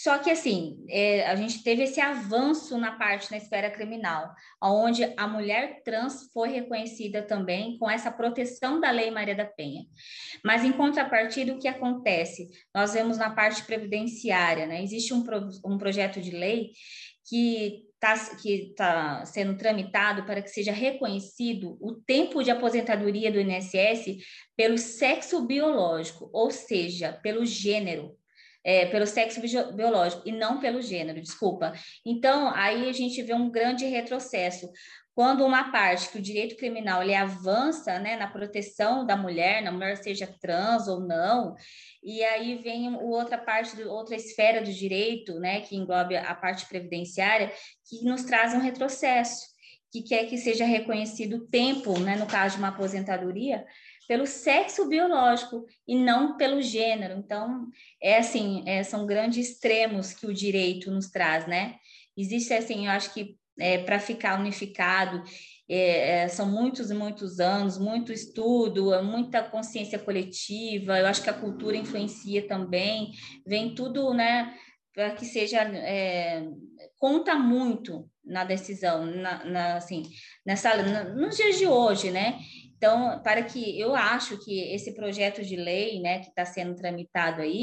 Só 0.03 0.19
que, 0.19 0.31
assim, 0.31 0.85
é, 0.91 1.27
a 1.27 1.35
gente 1.35 1.63
teve 1.63 1.85
esse 1.85 2.03
avanço 2.03 2.77
na 2.77 2.93
parte 2.99 3.31
na 3.31 3.39
esfera 3.39 3.71
criminal, 3.71 4.31
onde 4.63 5.03
a 5.17 5.27
mulher 5.27 5.81
trans 5.83 6.31
foi 6.35 6.51
reconhecida 6.51 7.23
também 7.23 7.79
com 7.79 7.89
essa 7.89 8.11
proteção 8.11 8.79
da 8.79 8.91
Lei 8.91 9.11
Maria 9.11 9.35
da 9.35 9.47
Penha. 9.47 9.87
Mas, 10.45 10.63
em 10.63 10.73
contrapartida, 10.73 11.55
o 11.55 11.59
que 11.59 11.67
acontece? 11.67 12.51
Nós 12.75 12.93
vemos 12.93 13.17
na 13.17 13.31
parte 13.31 13.65
previdenciária, 13.65 14.67
né? 14.67 14.83
Existe 14.83 15.15
um, 15.15 15.23
pro, 15.23 15.49
um 15.65 15.79
projeto 15.79 16.21
de 16.21 16.31
lei 16.31 16.73
que 17.27 17.87
está 17.95 18.37
que 18.37 18.75
tá 18.77 19.25
sendo 19.25 19.57
tramitado 19.57 20.25
para 20.25 20.43
que 20.43 20.51
seja 20.51 20.73
reconhecido 20.73 21.79
o 21.81 21.95
tempo 21.95 22.43
de 22.43 22.51
aposentadoria 22.51 23.33
do 23.33 23.41
INSS 23.41 24.19
pelo 24.55 24.77
sexo 24.77 25.47
biológico, 25.47 26.29
ou 26.35 26.51
seja, 26.51 27.19
pelo 27.23 27.47
gênero 27.47 28.15
é, 28.67 28.85
pelo 28.87 29.07
sexo 29.07 29.41
biológico 29.41 30.23
e 30.27 30.33
não 30.33 30.59
pelo 30.59 30.83
gênero, 30.83 31.23
desculpa. 31.23 31.73
Então, 32.05 32.53
aí 32.53 32.89
a 32.89 32.93
gente 32.93 33.23
vê 33.23 33.33
um 33.33 33.49
grande 33.49 33.87
retrocesso. 33.87 34.69
Quando 35.15 35.47
uma 35.47 35.71
parte 35.71 36.11
que 36.11 36.19
o 36.19 36.23
direito 36.23 36.57
criminal 36.57 37.01
ele 37.01 37.15
avança 37.15 37.97
né, 38.01 38.17
na 38.17 38.27
proteção 38.27 39.07
da 39.07 39.17
mulher, 39.17 39.63
na 39.63 39.71
mulher 39.71 39.97
seja 39.99 40.35
trans 40.41 40.89
ou 40.89 40.99
não, 40.99 41.55
e 42.03 42.25
aí 42.25 42.57
vem 42.57 42.93
outra 42.97 43.39
parte, 43.39 43.81
outra 43.85 44.17
esfera 44.17 44.61
do 44.61 44.73
direito, 44.73 45.39
né, 45.39 45.61
que 45.61 45.77
engloba 45.77 46.19
a 46.19 46.35
parte 46.35 46.67
previdenciária, 46.69 47.53
que 47.89 48.05
nos 48.05 48.25
traz 48.25 48.53
um 48.53 48.61
retrocesso, 48.61 49.47
que 49.93 50.03
quer 50.03 50.27
que 50.27 50.37
seja 50.37 50.65
reconhecido 50.65 51.37
o 51.37 51.47
tempo, 51.47 51.99
né, 52.01 52.17
no 52.17 52.27
caso 52.27 52.57
de 52.57 52.63
uma 52.63 52.69
aposentadoria, 52.69 53.65
pelo 54.07 54.27
sexo 54.27 54.89
biológico 54.89 55.67
e 55.87 55.97
não 55.97 56.37
pelo 56.37 56.63
gênero. 56.63 57.19
Então, 57.19 57.69
é 58.01 58.19
assim, 58.19 58.63
é, 58.67 58.83
são 58.83 59.07
grandes 59.07 59.49
extremos 59.49 60.13
que 60.13 60.27
o 60.27 60.35
direito 60.35 60.91
nos 60.91 61.11
traz, 61.11 61.47
né? 61.47 61.77
Existe, 62.17 62.53
assim, 62.55 62.87
eu 62.87 62.93
acho 62.93 63.13
que 63.13 63.37
é, 63.59 63.79
para 63.79 63.99
ficar 63.99 64.39
unificado, 64.39 65.23
é, 65.69 66.23
é, 66.23 66.29
são 66.29 66.47
muitos 66.47 66.91
e 66.91 66.95
muitos 66.95 67.41
anos, 67.41 67.79
muito 67.79 68.13
estudo, 68.13 69.03
muita 69.03 69.43
consciência 69.43 69.99
coletiva, 69.99 70.99
eu 70.99 71.07
acho 71.07 71.23
que 71.23 71.31
a 71.31 71.35
cultura 71.35 71.77
influencia 71.77 72.47
também, 72.47 73.13
vem 73.47 73.75
tudo, 73.75 74.15
né, 74.15 74.55
para 74.95 75.11
que 75.11 75.25
seja, 75.25 75.63
é, 75.63 76.47
conta 76.99 77.35
muito 77.35 78.09
na 78.25 78.45
decisão, 78.45 79.05
na, 79.05 79.45
na 79.45 79.77
assim, 79.77 80.03
nessa, 80.45 80.75
na, 80.83 81.05
nos 81.05 81.37
dias 81.37 81.59
de 81.59 81.67
hoje, 81.67 82.11
né? 82.11 82.39
Então, 82.77 83.21
para 83.23 83.43
que 83.43 83.79
eu 83.81 83.95
acho 83.95 84.39
que 84.45 84.61
esse 84.75 84.95
projeto 84.95 85.43
de 85.43 85.57
lei, 85.57 86.01
né, 86.01 86.21
que 86.21 86.29
está 86.29 86.45
sendo 86.45 86.75
tramitado 86.75 87.41
aí, 87.41 87.63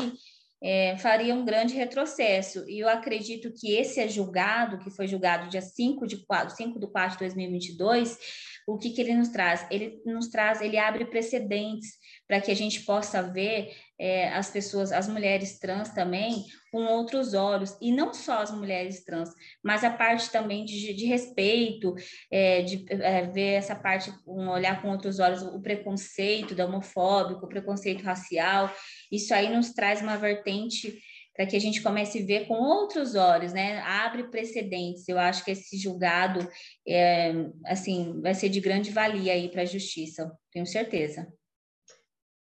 é, 0.64 0.98
faria 0.98 1.36
um 1.36 1.44
grande 1.44 1.74
retrocesso. 1.74 2.64
E 2.70 2.80
eu 2.80 2.88
acredito 2.88 3.52
que 3.54 3.74
esse 3.74 4.00
é 4.00 4.08
julgado, 4.08 4.80
que 4.80 4.90
foi 4.90 5.08
julgado 5.08 5.50
dia 5.50 5.62
5 5.62 6.08
de 6.08 6.26
4, 6.26 6.56
5 6.56 6.80
de 6.80 6.88
4 6.88 7.12
de 7.18 7.26
2022, 7.26 8.18
o 8.66 8.78
que, 8.78 8.92
que 8.92 9.02
ele 9.02 9.14
nos 9.14 9.28
traz? 9.28 9.68
Ele 9.70 10.02
nos 10.06 10.30
traz, 10.30 10.62
ele 10.62 10.78
abre 10.78 11.04
precedentes 11.04 11.90
para 12.26 12.40
que 12.40 12.50
a 12.50 12.56
gente 12.56 12.82
possa 12.86 13.22
ver 13.22 13.76
é, 14.04 14.28
as 14.34 14.50
pessoas, 14.50 14.92
as 14.92 15.08
mulheres 15.08 15.58
trans 15.60 15.94
também, 15.94 16.44
com 16.70 16.84
outros 16.84 17.34
olhos, 17.34 17.78
e 17.80 17.90
não 17.90 18.14
só 18.14 18.40
as 18.40 18.52
mulheres 18.52 19.06
trans, 19.06 19.30
mas 19.64 19.82
a 19.82 19.90
parte 19.90 20.30
também 20.30 20.66
de, 20.66 20.94
de 20.94 21.06
respeito, 21.06 21.96
é, 22.30 22.62
de 22.64 22.86
é, 22.90 23.28
ver 23.28 23.54
essa 23.54 23.74
parte, 23.74 24.14
um 24.28 24.50
olhar 24.50 24.82
com 24.82 24.90
outros 24.90 25.20
olhos, 25.20 25.42
o 25.42 25.62
preconceito 25.62 26.54
da 26.54 26.66
homofóbico, 26.66 27.46
o 27.46 27.48
preconceito 27.48 28.04
racial, 28.04 28.70
isso 29.10 29.34
aí 29.34 29.50
nos 29.50 29.72
traz 29.72 30.02
uma 30.02 30.18
vertente 30.18 31.00
para 31.34 31.46
que 31.46 31.56
a 31.56 31.60
gente 31.60 31.82
comece 31.82 32.22
a 32.22 32.26
ver 32.26 32.46
com 32.46 32.56
outros 32.56 33.16
olhos, 33.16 33.54
né? 33.54 33.80
Abre 33.80 34.26
precedentes. 34.30 35.08
Eu 35.08 35.18
acho 35.18 35.44
que 35.44 35.50
esse 35.52 35.78
julgado, 35.78 36.48
é, 36.88 37.34
assim, 37.66 38.22
vai 38.22 38.36
ser 38.36 38.50
de 38.50 38.60
grande 38.60 38.92
valia 38.92 39.34
aí 39.34 39.50
para 39.50 39.62
a 39.62 39.66
justiça, 39.66 40.30
tenho 40.52 40.66
certeza. 40.68 41.26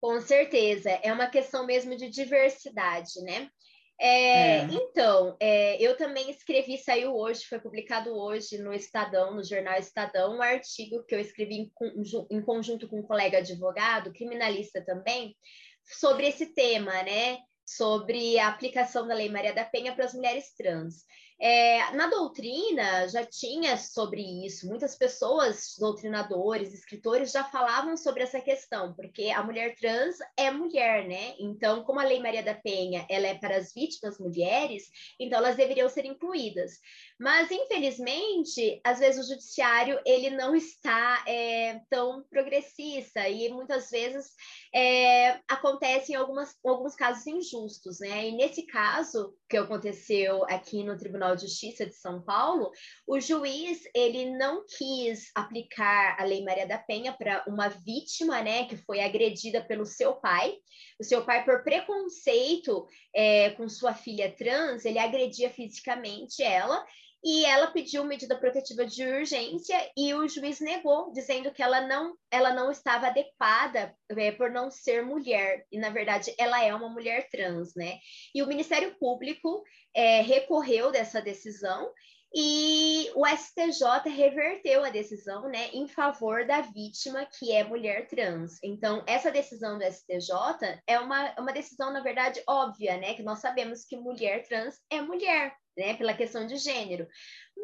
Com 0.02 0.20
certeza, 0.20 0.90
é 0.90 1.12
uma 1.12 1.28
questão 1.28 1.64
mesmo 1.64 1.94
de 1.96 2.10
diversidade, 2.10 3.22
né? 3.22 3.48
É, 4.00 4.58
é. 4.58 4.64
Então, 4.64 5.36
é, 5.38 5.80
eu 5.80 5.96
também 5.96 6.28
escrevi, 6.28 6.76
saiu 6.76 7.14
hoje, 7.14 7.46
foi 7.46 7.60
publicado 7.60 8.12
hoje 8.12 8.58
no 8.58 8.74
Estadão, 8.74 9.32
no 9.32 9.44
jornal 9.44 9.78
Estadão, 9.78 10.36
um 10.36 10.42
artigo 10.42 11.04
que 11.04 11.14
eu 11.14 11.20
escrevi 11.20 11.54
em, 11.54 11.72
em 12.32 12.42
conjunto 12.42 12.88
com 12.88 12.98
um 12.98 13.06
colega 13.06 13.38
advogado, 13.38 14.12
criminalista 14.12 14.84
também, 14.84 15.36
sobre 15.84 16.26
esse 16.26 16.46
tema, 16.46 17.00
né? 17.04 17.38
Sobre 17.64 18.40
a 18.40 18.48
aplicação 18.48 19.06
da 19.06 19.14
Lei 19.14 19.28
Maria 19.28 19.54
da 19.54 19.64
Penha 19.64 19.94
para 19.94 20.06
as 20.06 20.14
mulheres 20.14 20.52
trans. 20.56 21.04
É, 21.44 21.90
na 21.96 22.06
doutrina 22.06 23.08
já 23.08 23.26
tinha 23.26 23.76
sobre 23.76 24.22
isso, 24.46 24.68
muitas 24.68 24.94
pessoas, 24.94 25.74
doutrinadores, 25.76 26.72
escritores, 26.72 27.32
já 27.32 27.42
falavam 27.42 27.96
sobre 27.96 28.22
essa 28.22 28.40
questão, 28.40 28.94
porque 28.94 29.28
a 29.30 29.42
mulher 29.42 29.74
trans 29.74 30.18
é 30.36 30.52
mulher, 30.52 31.08
né? 31.08 31.34
Então, 31.40 31.82
como 31.82 31.98
a 31.98 32.04
Lei 32.04 32.20
Maria 32.20 32.44
da 32.44 32.54
Penha 32.54 33.04
ela 33.10 33.26
é 33.26 33.34
para 33.34 33.56
as 33.56 33.74
vítimas 33.74 34.20
mulheres, 34.20 34.84
então 35.18 35.36
elas 35.36 35.56
deveriam 35.56 35.88
ser 35.88 36.04
incluídas. 36.04 36.78
Mas, 37.18 37.50
infelizmente, 37.50 38.80
às 38.84 39.00
vezes 39.00 39.26
o 39.26 39.28
judiciário 39.28 40.00
ele 40.06 40.30
não 40.30 40.54
está 40.54 41.24
é, 41.26 41.80
tão 41.90 42.22
progressista 42.30 43.28
e 43.28 43.48
muitas 43.48 43.90
vezes 43.90 44.30
é, 44.72 45.40
acontecem 45.48 46.14
algumas, 46.14 46.54
alguns 46.64 46.94
casos 46.94 47.26
injustos, 47.26 47.98
né? 47.98 48.28
E 48.28 48.36
nesse 48.36 48.62
caso 48.62 49.34
que 49.52 49.56
aconteceu 49.58 50.44
aqui 50.44 50.82
no 50.82 50.96
Tribunal 50.96 51.36
de 51.36 51.42
Justiça 51.42 51.84
de 51.84 51.94
São 51.94 52.22
Paulo, 52.22 52.70
o 53.06 53.20
juiz 53.20 53.82
ele 53.94 54.34
não 54.34 54.64
quis 54.64 55.30
aplicar 55.34 56.18
a 56.18 56.24
Lei 56.24 56.42
Maria 56.42 56.66
da 56.66 56.78
Penha 56.78 57.12
para 57.12 57.44
uma 57.46 57.68
vítima, 57.68 58.40
né, 58.40 58.64
que 58.64 58.78
foi 58.78 59.00
agredida 59.00 59.62
pelo 59.62 59.84
seu 59.84 60.14
pai. 60.14 60.54
O 60.98 61.04
seu 61.04 61.22
pai, 61.22 61.44
por 61.44 61.62
preconceito 61.62 62.86
é, 63.14 63.50
com 63.50 63.68
sua 63.68 63.92
filha 63.92 64.34
trans, 64.34 64.86
ele 64.86 64.98
agredia 64.98 65.50
fisicamente 65.50 66.42
ela 66.42 66.82
e 67.24 67.44
ela 67.44 67.68
pediu 67.68 68.04
medida 68.04 68.36
protetiva 68.36 68.84
de 68.84 69.04
urgência 69.04 69.78
e 69.96 70.12
o 70.12 70.26
juiz 70.26 70.60
negou, 70.60 71.12
dizendo 71.12 71.52
que 71.52 71.62
ela 71.62 71.80
não, 71.86 72.16
ela 72.30 72.52
não 72.52 72.70
estava 72.70 73.06
adequada 73.06 73.94
é, 74.10 74.32
por 74.32 74.50
não 74.50 74.70
ser 74.70 75.04
mulher, 75.04 75.64
e 75.70 75.78
na 75.78 75.90
verdade 75.90 76.34
ela 76.36 76.62
é 76.64 76.74
uma 76.74 76.88
mulher 76.88 77.28
trans, 77.30 77.74
né? 77.76 77.98
E 78.34 78.42
o 78.42 78.46
Ministério 78.46 78.96
Público 78.98 79.62
é, 79.94 80.20
recorreu 80.22 80.90
dessa 80.90 81.20
decisão 81.20 81.92
e 82.34 83.10
o 83.14 83.26
STJ 83.26 84.08
reverteu 84.08 84.84
a 84.84 84.90
decisão 84.90 85.48
né, 85.48 85.68
em 85.72 85.86
favor 85.86 86.46
da 86.46 86.60
vítima 86.60 87.26
que 87.26 87.52
é 87.52 87.62
mulher 87.62 88.06
trans. 88.06 88.58
Então, 88.62 89.02
essa 89.06 89.30
decisão 89.30 89.78
do 89.78 89.84
STJ 89.84 90.80
é 90.86 90.98
uma, 90.98 91.34
uma 91.38 91.52
decisão, 91.52 91.92
na 91.92 92.00
verdade, 92.00 92.42
óbvia, 92.48 92.96
né? 92.96 93.14
Que 93.14 93.22
nós 93.22 93.40
sabemos 93.40 93.84
que 93.84 93.96
mulher 93.96 94.42
trans 94.46 94.80
é 94.90 95.00
mulher, 95.00 95.54
né? 95.76 95.94
Pela 95.94 96.14
questão 96.14 96.46
de 96.46 96.56
gênero. 96.56 97.06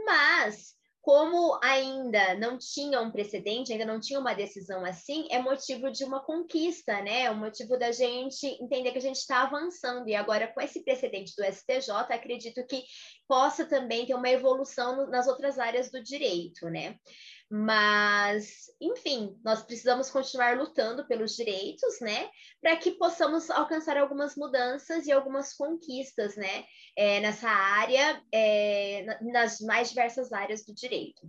Mas 0.05 0.78
como 1.09 1.59
ainda 1.63 2.35
não 2.35 2.59
tinha 2.59 3.01
um 3.01 3.11
precedente, 3.11 3.73
ainda 3.73 3.87
não 3.87 3.99
tinha 3.99 4.21
uma 4.21 4.35
decisão 4.35 4.85
assim, 4.85 5.27
é 5.31 5.41
motivo 5.41 5.91
de 5.91 6.05
uma 6.05 6.21
conquista, 6.23 7.01
né? 7.01 7.23
É 7.23 7.31
um 7.31 7.39
motivo 7.39 7.79
da 7.79 7.91
gente 7.91 8.47
entender 8.63 8.93
que 8.93 8.99
a 8.99 9.01
gente 9.01 9.17
está 9.17 9.41
avançando. 9.45 10.07
E 10.07 10.15
agora, 10.15 10.47
com 10.49 10.61
esse 10.61 10.85
precedente 10.85 11.35
do 11.35 11.43
STJ, 11.43 11.91
acredito 12.11 12.63
que 12.67 12.85
possa 13.27 13.65
também 13.65 14.05
ter 14.05 14.13
uma 14.13 14.29
evolução 14.29 15.09
nas 15.09 15.27
outras 15.27 15.59
áreas 15.59 15.91
do 15.91 16.03
direito, 16.03 16.69
né? 16.69 16.99
Mas, 17.51 18.67
enfim, 18.79 19.39
nós 19.43 19.63
precisamos 19.63 20.11
continuar 20.11 20.59
lutando 20.59 21.07
pelos 21.07 21.35
direitos, 21.35 21.99
né? 22.01 22.29
Para 22.61 22.77
que 22.77 22.91
possamos 22.91 23.49
alcançar 23.49 23.97
algumas 23.97 24.37
mudanças 24.37 25.07
e 25.07 25.13
algumas 25.13 25.55
conquistas, 25.55 26.37
né? 26.37 26.67
É, 26.95 27.21
nessa 27.21 27.49
área, 27.49 28.23
é, 28.31 29.07
nas 29.33 29.61
mais 29.61 29.89
diversas 29.89 30.31
áreas 30.31 30.63
do 30.67 30.75
direito. 30.75 31.23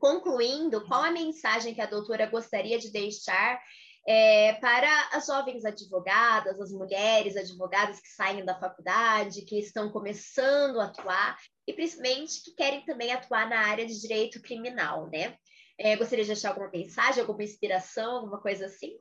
Concluindo, 0.00 0.84
qual 0.86 1.02
a 1.02 1.12
mensagem 1.12 1.74
que 1.74 1.80
a 1.80 1.86
doutora 1.86 2.26
gostaria 2.26 2.78
de 2.78 2.90
deixar 2.90 3.60
é, 4.06 4.52
para 4.54 5.08
as 5.12 5.26
jovens 5.26 5.64
advogadas, 5.64 6.60
as 6.60 6.70
mulheres 6.70 7.36
advogadas 7.36 8.00
que 8.00 8.08
saem 8.08 8.44
da 8.44 8.58
faculdade, 8.58 9.44
que 9.44 9.58
estão 9.58 9.90
começando 9.90 10.80
a 10.80 10.84
atuar 10.84 11.36
e 11.66 11.72
principalmente 11.72 12.42
que 12.44 12.54
querem 12.54 12.84
também 12.84 13.12
atuar 13.12 13.48
na 13.48 13.58
área 13.58 13.84
de 13.84 14.00
direito 14.00 14.40
criminal, 14.40 15.10
né? 15.10 15.36
É, 15.78 15.96
gostaria 15.96 16.24
de 16.24 16.30
deixar 16.30 16.50
alguma 16.50 16.70
mensagem, 16.70 17.20
alguma 17.20 17.42
inspiração, 17.42 18.18
alguma 18.18 18.40
coisa 18.40 18.66
assim? 18.66 18.96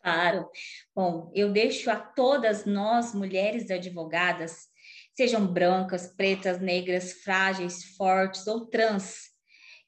Claro. 0.00 0.48
Bom, 0.94 1.30
eu 1.34 1.52
deixo 1.52 1.90
a 1.90 1.96
todas 1.96 2.64
nós, 2.64 3.14
mulheres 3.14 3.70
advogadas, 3.70 4.68
sejam 5.16 5.46
brancas, 5.46 6.06
pretas, 6.06 6.60
negras, 6.60 7.14
frágeis, 7.22 7.96
fortes 7.96 8.46
ou 8.46 8.66
trans, 8.66 9.33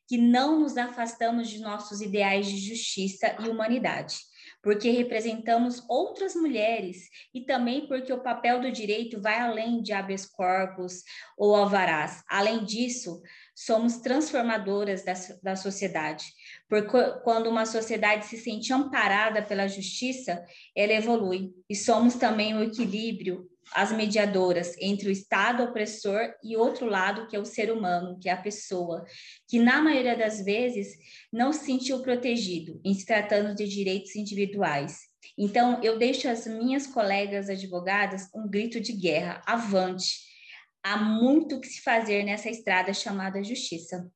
que 0.08 0.16
não 0.16 0.60
nos 0.60 0.76
afastamos 0.76 1.48
de 1.48 1.60
nossos 1.60 2.00
ideais 2.00 2.46
de 2.46 2.58
justiça 2.58 3.36
e 3.40 3.48
humanidade, 3.48 4.16
porque 4.62 4.90
representamos 4.90 5.82
outras 5.88 6.34
mulheres 6.34 7.08
e 7.34 7.44
também 7.44 7.86
porque 7.86 8.12
o 8.12 8.22
papel 8.22 8.60
do 8.60 8.70
direito 8.70 9.20
vai 9.20 9.38
além 9.38 9.82
de 9.82 9.92
habeas 9.92 10.26
corpus 10.26 11.02
ou 11.36 11.54
alvarás. 11.54 12.22
Além 12.28 12.64
disso, 12.64 13.20
somos 13.54 13.98
transformadoras 13.98 15.04
da, 15.04 15.14
da 15.42 15.56
sociedade, 15.56 16.24
porque 16.68 16.98
quando 17.24 17.48
uma 17.48 17.64
sociedade 17.64 18.26
se 18.26 18.36
sente 18.36 18.72
amparada 18.72 19.42
pela 19.42 19.68
justiça, 19.68 20.44
ela 20.76 20.92
evolui, 20.92 21.52
e 21.68 21.74
somos 21.74 22.14
também 22.16 22.54
o 22.54 22.62
equilíbrio 22.62 23.48
as 23.72 23.92
mediadoras 23.92 24.74
entre 24.80 25.08
o 25.08 25.12
Estado 25.12 25.62
opressor 25.62 26.32
e 26.42 26.56
outro 26.56 26.86
lado, 26.86 27.26
que 27.26 27.36
é 27.36 27.38
o 27.38 27.44
ser 27.44 27.70
humano, 27.70 28.18
que 28.20 28.28
é 28.28 28.32
a 28.32 28.40
pessoa, 28.40 29.04
que 29.48 29.58
na 29.58 29.82
maioria 29.82 30.16
das 30.16 30.44
vezes 30.44 30.88
não 31.32 31.52
se 31.52 31.66
sentiu 31.66 32.00
protegido 32.02 32.80
em 32.84 32.94
se 32.94 33.04
tratando 33.04 33.54
de 33.54 33.68
direitos 33.68 34.14
individuais. 34.14 35.00
Então, 35.36 35.82
eu 35.82 35.98
deixo 35.98 36.28
às 36.28 36.46
minhas 36.46 36.86
colegas 36.86 37.48
advogadas 37.48 38.28
um 38.34 38.48
grito 38.48 38.80
de 38.80 38.92
guerra: 38.92 39.42
avante! 39.46 40.26
Há 40.82 40.96
muito 40.96 41.60
que 41.60 41.66
se 41.66 41.82
fazer 41.82 42.22
nessa 42.22 42.48
estrada 42.48 42.94
chamada 42.94 43.42
justiça. 43.42 44.08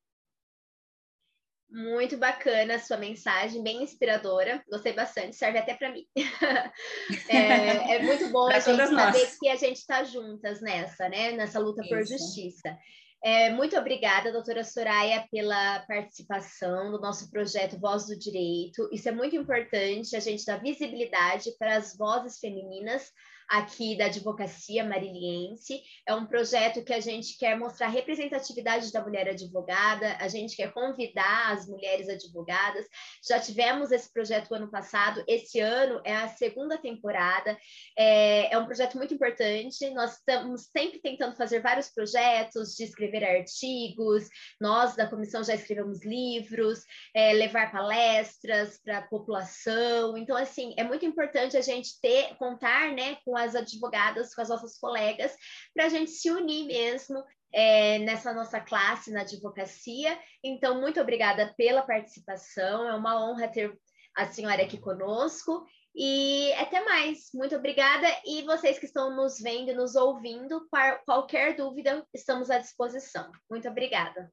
Muito 1.71 2.17
bacana 2.17 2.75
a 2.75 2.79
sua 2.81 2.97
mensagem, 2.97 3.63
bem 3.63 3.83
inspiradora. 3.83 4.63
Gostei 4.69 4.93
bastante, 4.93 5.37
serve 5.37 5.59
até 5.59 5.75
para 5.75 5.93
mim. 5.93 6.05
é, 7.29 7.95
é, 7.95 8.03
muito 8.03 8.29
bom 8.31 8.49
a 8.49 8.59
gente 8.59 8.77
saber 8.77 8.91
nós. 8.91 9.39
que 9.39 9.49
a 9.49 9.55
gente 9.55 9.77
está 9.77 10.03
juntas 10.03 10.61
nessa, 10.61 11.09
né? 11.09 11.31
Nessa 11.33 11.61
luta 11.61 11.83
Isso. 11.83 11.91
por 11.91 12.05
justiça. 12.05 12.77
É, 13.23 13.51
muito 13.51 13.77
obrigada, 13.77 14.33
doutora 14.33 14.65
Soraya, 14.65 15.27
pela 15.31 15.81
participação 15.81 16.91
no 16.91 16.99
nosso 16.99 17.31
projeto 17.31 17.79
Voz 17.79 18.07
do 18.07 18.19
Direito. 18.19 18.89
Isso 18.91 19.09
é 19.09 19.13
muito 19.13 19.37
importante, 19.37 20.17
a 20.17 20.21
gente 20.21 20.45
dar 20.45 20.61
visibilidade 20.61 21.51
para 21.59 21.77
as 21.77 21.97
vozes 21.97 22.39
femininas 22.41 23.13
aqui 23.51 23.97
da 23.97 24.07
advocacia 24.07 24.85
mariliense. 24.85 25.83
É 26.07 26.15
um 26.15 26.25
projeto 26.25 26.85
que 26.85 26.93
a 26.93 27.01
gente 27.01 27.37
quer 27.37 27.59
mostrar 27.59 27.89
a 27.89 27.91
representatividade 27.91 28.93
da 28.93 29.03
mulher 29.03 29.29
advogada, 29.29 30.17
a 30.21 30.29
gente 30.29 30.55
quer 30.55 30.73
convidar 30.73 31.53
as 31.53 31.67
mulheres 31.67 32.09
advogadas. 32.09 32.87
Já 33.27 33.41
tivemos 33.41 33.91
esse 33.91 34.11
projeto 34.13 34.55
ano 34.55 34.71
passado, 34.71 35.25
esse 35.27 35.59
ano 35.59 36.01
é 36.05 36.15
a 36.15 36.29
segunda 36.29 36.79
temporada. 36.79 37.59
É, 37.99 38.55
é 38.55 38.59
um 38.59 38.67
projeto 38.67 38.97
muito 38.97 39.15
importante. 39.15 39.91
Nós 39.91 40.19
estamos 40.19 40.69
sempre 40.71 41.01
tentando 41.01 41.35
fazer 41.35 41.61
vários 41.61 41.89
projetos 41.89 42.77
de 42.77 42.85
escrever 42.85 43.25
artigos. 43.25 44.29
Nós 44.61 44.95
da 44.95 45.09
comissão 45.09 45.43
já 45.43 45.55
escrevemos 45.55 46.05
livros, 46.05 46.85
é, 47.13 47.33
levar 47.33 47.73
palestras 47.73 48.79
para 48.81 48.99
a 48.99 49.09
população. 49.09 50.17
Então, 50.17 50.37
assim, 50.37 50.73
é 50.77 50.85
muito 50.85 51.05
importante 51.05 51.57
a 51.57 51.61
gente 51.61 52.01
ter 52.01 52.37
contar, 52.37 52.93
né, 52.93 53.17
com 53.25 53.40
as 53.41 53.55
advogadas, 53.55 54.35
com 54.35 54.41
as 54.41 54.49
nossas 54.49 54.79
colegas, 54.79 55.35
para 55.75 55.87
a 55.87 55.89
gente 55.89 56.11
se 56.11 56.31
unir 56.31 56.67
mesmo 56.67 57.23
é, 57.53 57.99
nessa 58.01 58.33
nossa 58.33 58.61
classe 58.61 59.11
na 59.11 59.23
advocacia. 59.23 60.19
Então, 60.43 60.81
muito 60.81 61.01
obrigada 61.01 61.53
pela 61.57 61.83
participação, 61.83 62.89
é 62.89 62.95
uma 62.95 63.23
honra 63.23 63.49
ter 63.49 63.77
a 64.17 64.27
senhora 64.27 64.63
aqui 64.63 64.79
conosco. 64.79 65.67
E 65.95 66.53
até 66.53 66.85
mais, 66.85 67.31
muito 67.35 67.57
obrigada. 67.57 68.07
E 68.25 68.43
vocês 68.43 68.79
que 68.79 68.87
estão 68.87 69.15
nos 69.17 69.41
vendo, 69.41 69.75
nos 69.75 69.97
ouvindo, 69.97 70.69
qualquer 71.05 71.57
dúvida, 71.57 72.07
estamos 72.15 72.49
à 72.51 72.59
disposição. 72.59 73.31
Muito 73.51 73.69
obrigada. 73.69 74.33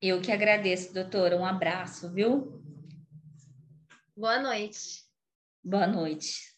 Eu 0.00 0.20
que 0.20 0.30
agradeço, 0.30 0.92
doutora. 0.92 1.36
Um 1.36 1.44
abraço, 1.44 2.12
viu? 2.12 2.62
Boa 4.16 4.38
noite. 4.40 5.04
Boa 5.64 5.86
noite. 5.86 6.51